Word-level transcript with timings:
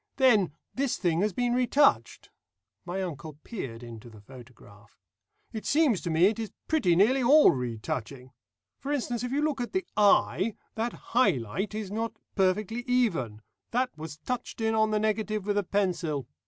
Then, 0.17 0.53
this 0.73 0.97
thing 0.97 1.21
has 1.21 1.31
been 1.31 1.53
retouched." 1.53 2.31
My 2.85 3.03
uncle 3.03 3.37
peered 3.43 3.83
into 3.83 4.09
the 4.09 4.19
photograph. 4.19 4.97
"It 5.53 5.63
seems 5.63 6.01
to 6.01 6.09
me 6.09 6.25
it 6.25 6.39
is 6.39 6.51
pretty 6.67 6.95
nearly 6.95 7.21
all 7.21 7.51
retouching. 7.51 8.31
For 8.79 8.91
instance, 8.91 9.23
if 9.23 9.31
you 9.31 9.43
look 9.43 9.61
at 9.61 9.73
the 9.73 9.85
eye, 9.95 10.55
that 10.73 10.93
high 11.13 11.33
light 11.37 11.75
is 11.75 11.91
not 11.91 12.13
perfectly 12.33 12.81
even; 12.87 13.43
that 13.69 13.95
was 13.95 14.17
touched 14.17 14.59
in 14.59 14.73
on 14.73 14.89
the 14.89 14.97
negative 14.99 15.45
with 15.45 15.55
a 15.59 15.63
pencil. 15.63 16.27